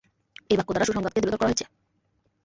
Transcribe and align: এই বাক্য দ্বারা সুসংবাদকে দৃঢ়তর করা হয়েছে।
এই 0.49 0.57
বাক্য 0.57 0.71
দ্বারা 0.71 0.87
সুসংবাদকে 0.87 1.19
দৃঢ়তর 1.21 1.39
করা 1.39 1.49
হয়েছে। 1.49 1.65